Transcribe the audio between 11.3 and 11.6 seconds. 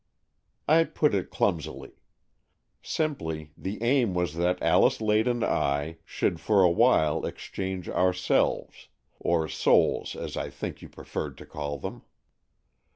to